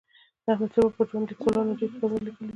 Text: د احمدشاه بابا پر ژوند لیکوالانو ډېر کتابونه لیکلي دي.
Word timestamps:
د 0.43 0.47
احمدشاه 0.53 0.83
بابا 0.85 0.95
پر 0.97 1.05
ژوند 1.09 1.29
لیکوالانو 1.31 1.77
ډېر 1.79 1.89
کتابونه 1.93 2.23
لیکلي 2.27 2.45
دي. 2.47 2.49